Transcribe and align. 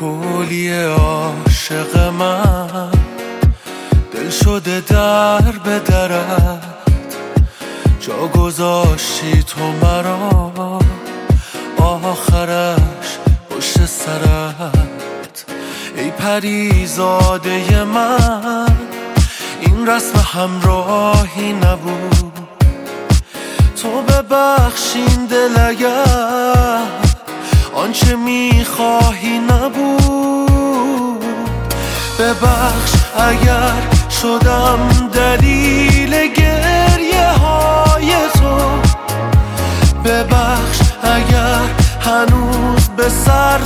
کولی 0.00 0.82
عاشق 0.82 1.98
من. 1.98 2.90
دل 4.12 4.30
شده 4.30 4.80
در 4.80 5.52
به 5.64 5.78
درت. 5.78 6.62
جا 8.00 8.26
گذاشتی 8.26 9.42
تو 9.42 9.72
مرا. 9.82 10.52
آخرش 11.78 13.18
پشت 13.50 13.86
سرت. 13.86 15.44
ای 15.96 16.10
پریزاده 16.10 17.84
من. 17.84 18.76
این 19.60 19.86
رسم 19.86 20.18
همراهی 20.18 21.52
نبود. 21.52 22.32
تو 23.82 24.02
ببخشین 24.02 25.26
دل 25.26 25.58
اگر. 25.58 27.09
آنچه 27.80 28.16
می‌خواهی 28.16 29.38
نبود. 29.38 31.24
ببخش 32.18 32.92
اگر 33.16 33.82
شدم 34.22 34.78
دلیل 35.12 36.10
گریه 36.32 37.28
های 37.32 38.12
تو 38.34 38.56
ببخش 40.04 40.78
اگر 41.02 41.60
هنوز 42.00 42.88
به 42.88 43.08
سر 43.08 43.58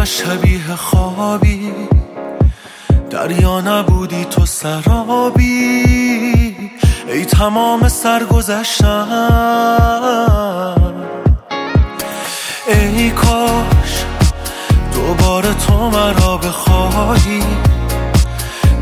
من 0.00 0.06
شبیه 0.06 0.76
خوابی. 0.76 1.72
دریا 3.10 3.60
نبودی 3.60 4.24
تو 4.24 4.46
سرابی. 4.46 5.84
ای 7.08 7.24
تمام 7.24 7.88
سرگذشتم. 7.88 9.08
ای 12.66 13.10
کاش 13.10 14.04
دوباره 14.94 15.54
تو 15.54 15.90
مرا 15.90 16.36
بخواهی. 16.36 17.42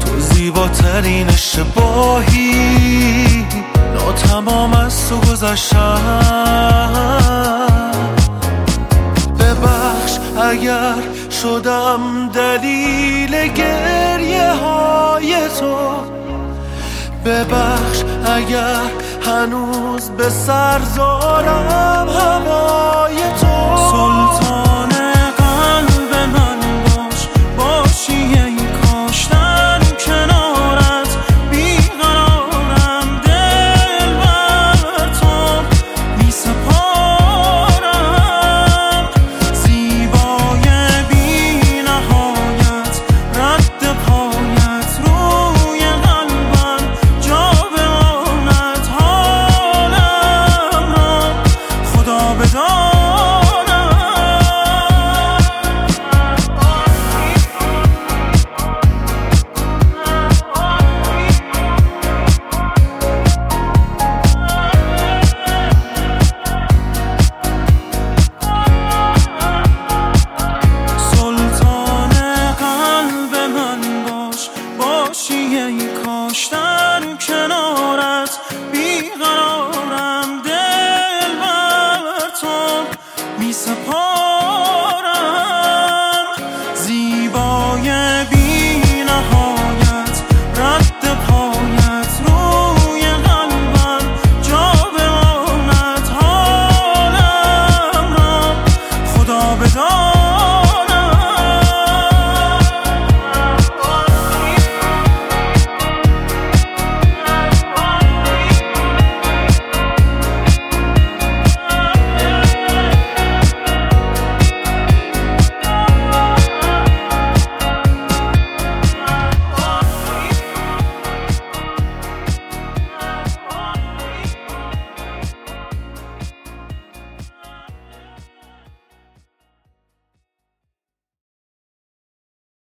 تو 0.00 0.20
زیباترین 0.20 1.28
اشتباهی. 1.28 2.54
ناتمام 3.94 4.72
از 4.72 5.08
تو 5.08 5.16
گذشتم. 5.16 6.58
اگر 10.48 10.94
شدم 11.42 12.28
دلیل 12.34 13.48
گریه 13.48 14.52
های 14.52 15.36
تو 15.60 15.76
ببخش 17.24 18.02
اگر 18.26 18.90
هنوز 19.26 20.10
به 20.10 20.28
سر 20.28 20.80
زارم. 20.96 21.97